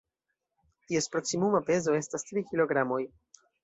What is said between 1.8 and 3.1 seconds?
estas tri kilogramoj.